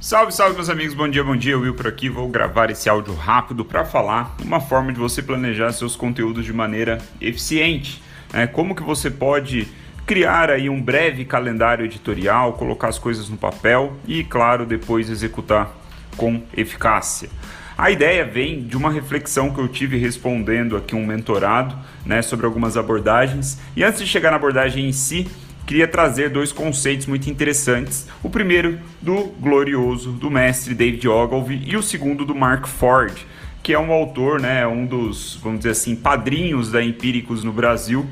[0.00, 2.08] Salve, salve meus amigos, bom dia, bom dia, Will por aqui.
[2.08, 6.54] Vou gravar esse áudio rápido para falar uma forma de você planejar seus conteúdos de
[6.54, 8.02] maneira eficiente.
[8.32, 8.46] Né?
[8.46, 9.68] Como que você pode
[10.06, 15.70] criar aí um breve calendário editorial, colocar as coisas no papel e, claro, depois executar
[16.16, 17.28] com eficácia.
[17.76, 21.76] A ideia vem de uma reflexão que eu tive respondendo aqui um mentorado
[22.06, 23.60] né, sobre algumas abordagens.
[23.76, 25.28] E antes de chegar na abordagem em si,
[25.70, 28.08] queria trazer dois conceitos muito interessantes.
[28.24, 33.16] O primeiro do glorioso, do mestre David Ogilvy, e o segundo do Mark Ford,
[33.62, 38.04] que é um autor, né, um dos, vamos dizer assim, padrinhos da Empíricos no Brasil.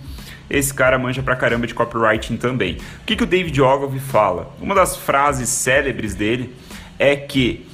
[0.49, 2.77] Esse cara manja pra caramba de copywriting também.
[3.03, 4.55] O que, que o David Ogilvy fala?
[4.61, 6.55] Uma das frases célebres dele
[6.97, 7.67] é que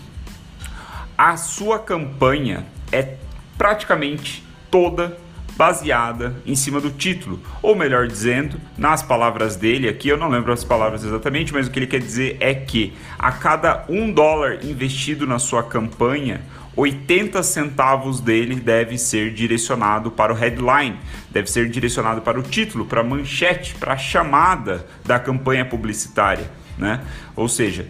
[1.17, 3.17] a sua campanha é
[3.59, 5.19] praticamente toda
[5.57, 10.53] baseada em cima do título, ou melhor dizendo, nas palavras dele aqui, eu não lembro
[10.53, 14.65] as palavras exatamente, mas o que ele quer dizer é que a cada um dólar
[14.65, 16.43] investido na sua campanha,
[16.77, 20.99] 80 centavos dele deve ser direcionado para o headline,
[21.31, 26.51] deve ser direcionado para o título, para a manchete, para a chamada da campanha publicitária,
[26.77, 27.01] né?
[27.37, 27.87] Ou seja,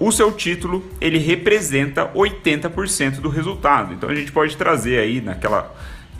[0.00, 3.94] o seu título ele representa 80% do resultado.
[3.94, 5.72] Então a gente pode trazer aí naquela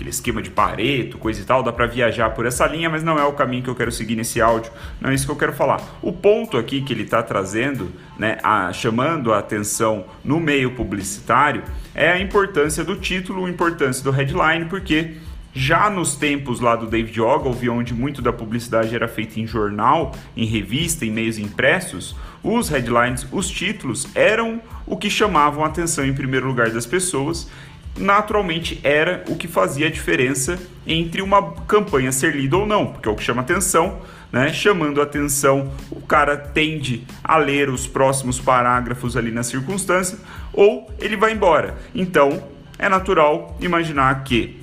[0.02, 3.18] aquele esquema de Pareto, coisa e tal, dá para viajar por essa linha, mas não
[3.18, 5.52] é o caminho que eu quero seguir nesse áudio, não é isso que eu quero
[5.52, 5.80] falar.
[6.02, 11.62] O ponto aqui que ele está trazendo, né, a, chamando a atenção no meio publicitário,
[11.94, 15.14] é a importância do título, a importância do headline, porque
[15.54, 20.12] já nos tempos lá do David Ogilvy, onde muito da publicidade era feita em jornal,
[20.36, 26.04] em revista, em meios impressos, os headlines, os títulos eram o que chamavam a atenção
[26.04, 27.48] em primeiro lugar das pessoas
[27.96, 33.08] naturalmente era o que fazia a diferença entre uma campanha ser lida ou não, porque
[33.08, 34.00] é o que chama atenção,
[34.32, 34.52] né?
[34.52, 40.18] Chamando atenção, o cara tende a ler os próximos parágrafos ali na circunstância
[40.52, 41.76] ou ele vai embora.
[41.94, 42.42] Então,
[42.78, 44.60] é natural imaginar que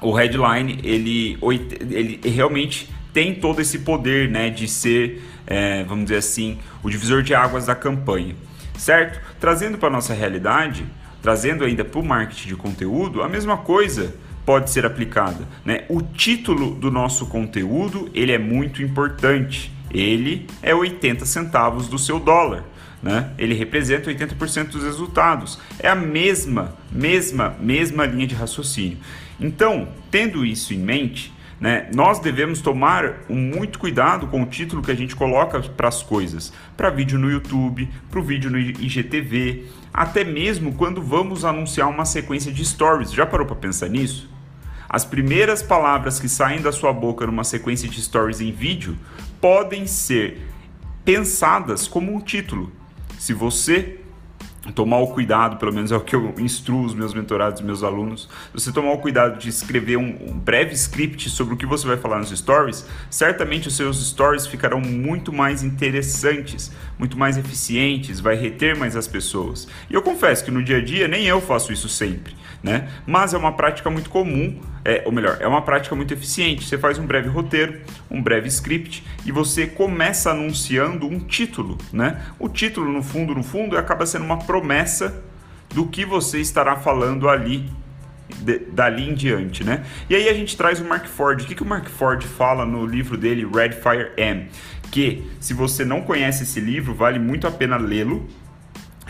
[0.00, 1.38] o headline ele,
[1.90, 7.22] ele realmente tem todo esse poder, né, de ser, é, vamos dizer assim, o divisor
[7.22, 8.34] de águas da campanha,
[8.78, 9.20] certo?
[9.38, 10.86] Trazendo para nossa realidade,
[11.22, 15.46] trazendo ainda para o marketing de conteúdo, a mesma coisa pode ser aplicada.
[15.64, 15.84] Né?
[15.88, 19.72] O título do nosso conteúdo ele é muito importante.
[19.90, 22.64] Ele é 80 centavos do seu dólar.
[23.02, 23.30] Né?
[23.38, 25.58] Ele representa 80% dos resultados.
[25.78, 28.98] É a mesma, mesma, mesma linha de raciocínio.
[29.40, 31.88] Então, tendo isso em mente, né?
[31.94, 36.52] Nós devemos tomar muito cuidado com o título que a gente coloca para as coisas,
[36.76, 42.04] para vídeo no YouTube, para o vídeo no IGTV, até mesmo quando vamos anunciar uma
[42.04, 43.12] sequência de stories.
[43.12, 44.30] Já parou para pensar nisso?
[44.88, 48.96] As primeiras palavras que saem da sua boca numa sequência de stories em vídeo
[49.40, 50.46] podem ser
[51.04, 52.70] pensadas como um título.
[53.18, 54.01] Se você
[54.70, 58.28] tomar o cuidado, pelo menos é o que eu instruo os meus mentorados, meus alunos,
[58.54, 61.96] você tomar o cuidado de escrever um, um, breve script sobre o que você vai
[61.96, 68.36] falar nos stories, certamente os seus stories ficarão muito mais interessantes, muito mais eficientes, vai
[68.36, 69.66] reter mais as pessoas.
[69.90, 72.88] E eu confesso que no dia a dia nem eu faço isso sempre, né?
[73.04, 76.64] Mas é uma prática muito comum é, ou melhor, é uma prática muito eficiente.
[76.64, 82.20] Você faz um breve roteiro, um breve script e você começa anunciando um título, né?
[82.38, 85.22] O título, no fundo, no fundo, acaba sendo uma promessa
[85.72, 87.70] do que você estará falando ali
[88.38, 89.84] de, dali em diante, né?
[90.10, 91.42] E aí a gente traz o Mark Ford.
[91.42, 94.48] O que, que o Mark Ford fala no livro dele, Red Fire M?
[94.90, 98.26] Que se você não conhece esse livro, vale muito a pena lê-lo.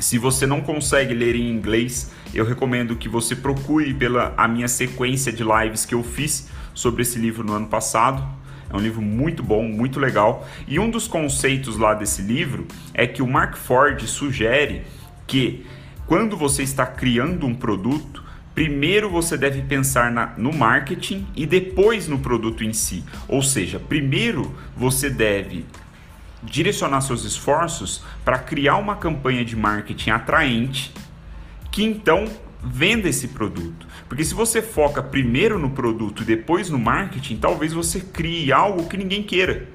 [0.02, 4.66] Se você não consegue ler em inglês, eu recomendo que você procure pela a minha
[4.66, 8.20] sequência de lives que eu fiz sobre esse livro no ano passado.
[8.68, 10.44] É um livro muito bom, muito legal.
[10.66, 14.82] E um dos conceitos lá desse livro é que o Mark Ford sugere
[15.24, 15.64] que
[16.04, 18.24] quando você está criando um produto,
[18.56, 23.04] primeiro você deve pensar na, no marketing e depois no produto em si.
[23.28, 25.64] Ou seja, primeiro você deve
[26.42, 30.92] direcionar seus esforços para criar uma campanha de marketing atraente
[31.70, 32.26] que então
[32.62, 33.86] venda esse produto.
[34.08, 38.88] Porque se você foca primeiro no produto e depois no marketing, talvez você crie algo
[38.88, 39.68] que ninguém queira.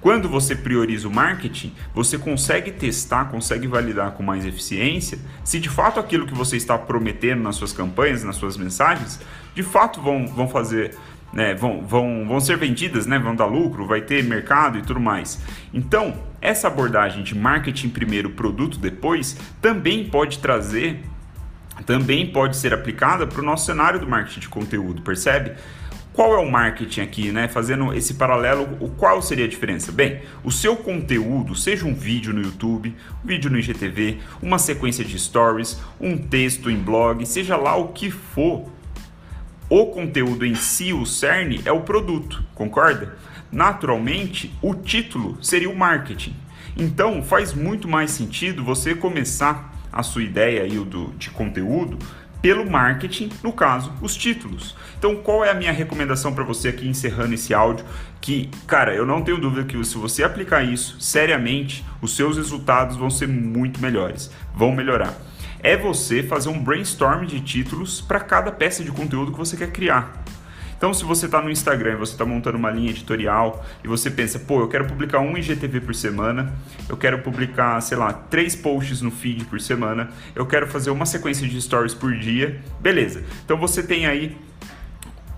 [0.00, 5.68] Quando você prioriza o marketing, você consegue testar, consegue validar com mais eficiência se de
[5.68, 9.18] fato aquilo que você está prometendo nas suas campanhas, nas suas mensagens,
[9.54, 10.94] de fato vão, vão fazer,
[11.36, 14.98] né, vão, vão, vão ser vendidas, né, vão dar lucro, vai ter mercado e tudo
[14.98, 15.38] mais.
[15.72, 21.02] Então, essa abordagem de marketing primeiro, produto depois, também pode trazer
[21.84, 25.52] também pode ser aplicada para o nosso cenário do marketing de conteúdo, percebe?
[26.16, 27.46] qual é o marketing aqui, né?
[27.46, 29.92] Fazendo esse paralelo, o qual seria a diferença?
[29.92, 35.04] Bem, o seu conteúdo, seja um vídeo no YouTube, um vídeo no IGTV, uma sequência
[35.04, 38.64] de stories, um texto em blog, seja lá o que for,
[39.68, 43.16] o conteúdo em si, o cerne, é o produto, concorda?
[43.50, 46.34] Naturalmente, o título seria o marketing.
[46.76, 51.98] Então, faz muito mais sentido você começar a sua ideia aí do, de conteúdo
[52.42, 54.76] pelo marketing, no caso, os títulos.
[54.98, 57.84] Então, qual é a minha recomendação para você aqui encerrando esse áudio?
[58.20, 62.96] Que, cara, eu não tenho dúvida que se você aplicar isso seriamente, os seus resultados
[62.96, 65.14] vão ser muito melhores, vão melhorar.
[65.66, 69.72] É você fazer um brainstorm de títulos para cada peça de conteúdo que você quer
[69.72, 70.22] criar.
[70.76, 74.08] Então, se você está no Instagram e você está montando uma linha editorial e você
[74.08, 76.52] pensa, pô, eu quero publicar um IGTV por semana,
[76.88, 81.04] eu quero publicar, sei lá, três posts no feed por semana, eu quero fazer uma
[81.04, 83.24] sequência de stories por dia, beleza.
[83.44, 84.36] Então, você tem aí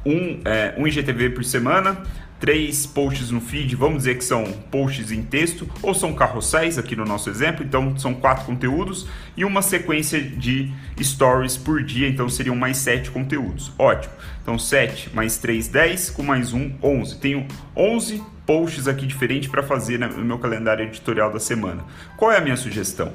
[0.05, 2.03] um, é, um IGTV por semana,
[2.41, 6.95] três posts no feed, vamos dizer que são posts em texto, ou são carrosséis aqui
[6.95, 9.07] no nosso exemplo, então são quatro conteúdos
[9.37, 13.73] e uma sequência de stories por dia, então seriam mais sete conteúdos.
[13.79, 14.13] Ótimo.
[14.49, 17.19] Então 7 mais 3, 10, com mais um, 11.
[17.19, 17.47] Tenho
[17.77, 21.85] 11 posts aqui diferentes para fazer no meu calendário editorial da semana.
[22.17, 23.13] Qual é a minha sugestão?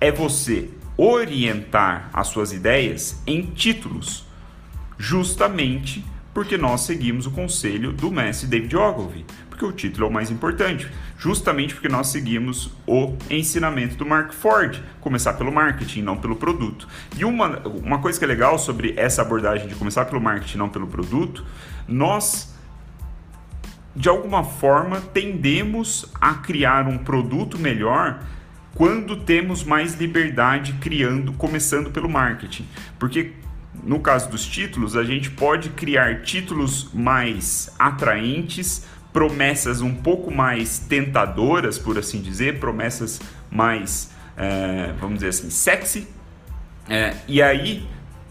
[0.00, 4.24] É você orientar as suas ideias em títulos,
[4.96, 6.04] justamente
[6.34, 10.30] porque nós seguimos o conselho do mestre David Ogilvy, porque o título é o mais
[10.30, 10.88] importante,
[11.18, 16.88] justamente porque nós seguimos o ensinamento do Mark Ford, começar pelo marketing, não pelo produto.
[17.16, 20.68] E uma, uma coisa que é legal sobre essa abordagem de começar pelo marketing, não
[20.68, 21.44] pelo produto,
[21.86, 22.52] nós
[23.94, 28.22] de alguma forma tendemos a criar um produto melhor
[28.74, 32.66] quando temos mais liberdade criando, começando pelo marketing.
[32.98, 33.32] Porque
[33.82, 40.78] no caso dos títulos, a gente pode criar títulos mais atraentes, promessas um pouco mais
[40.78, 43.20] tentadoras, por assim dizer, promessas
[43.50, 46.08] mais, é, vamos dizer assim, sexy.
[46.88, 47.86] É, e aí,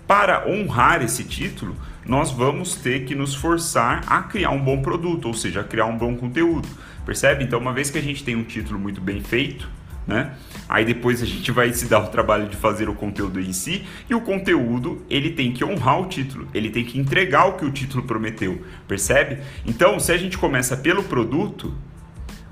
[0.07, 1.75] para honrar esse título,
[2.05, 5.85] nós vamos ter que nos forçar a criar um bom produto, ou seja, a criar
[5.85, 6.67] um bom conteúdo.
[7.05, 7.43] Percebe?
[7.43, 9.69] Então, uma vez que a gente tem um título muito bem feito,
[10.07, 10.33] né?
[10.67, 13.85] Aí depois a gente vai se dar o trabalho de fazer o conteúdo em si
[14.09, 17.65] e o conteúdo ele tem que honrar o título, ele tem que entregar o que
[17.65, 19.39] o título prometeu, percebe?
[19.65, 21.73] Então, se a gente começa pelo produto,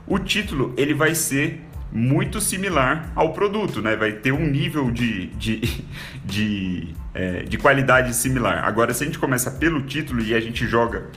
[0.05, 1.61] o título ele vai ser
[1.91, 3.95] muito similar ao produto, né?
[3.95, 5.61] Vai ter um nível de, de,
[6.23, 8.63] de, é, de qualidade similar.
[8.63, 11.07] Agora, se a gente começa pelo título e a gente joga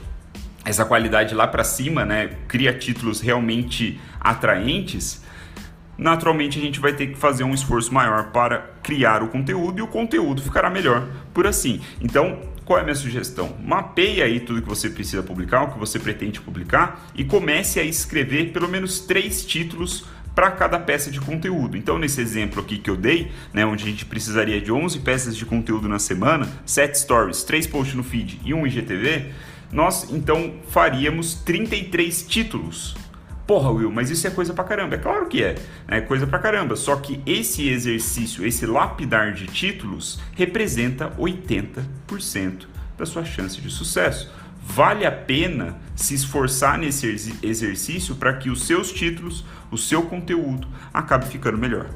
[0.65, 2.31] essa qualidade lá para cima, né?
[2.47, 5.22] Cria títulos realmente atraentes
[5.97, 9.81] naturalmente a gente vai ter que fazer um esforço maior para criar o conteúdo e
[9.81, 11.81] o conteúdo ficará melhor por assim.
[12.01, 13.57] Então, qual é a minha sugestão?
[13.63, 17.83] Mapeie aí tudo que você precisa publicar, o que você pretende publicar e comece a
[17.83, 21.77] escrever pelo menos três títulos para cada peça de conteúdo.
[21.77, 25.37] Então, nesse exemplo aqui que eu dei, né, onde a gente precisaria de 11 peças
[25.37, 29.31] de conteúdo na semana, 7 stories, 3 posts no feed e um IGTV,
[29.71, 32.95] nós então faríamos 33 títulos
[33.45, 34.95] Porra, Will, mas isso é coisa pra caramba.
[34.95, 35.55] É claro que é,
[35.87, 36.75] é coisa pra caramba.
[36.75, 42.67] Só que esse exercício, esse lapidar de títulos, representa 80%
[42.97, 44.31] da sua chance de sucesso.
[44.65, 50.65] Vale a pena se esforçar nesse exercício para que os seus títulos, o seu conteúdo,
[50.93, 51.89] acabe ficando melhor.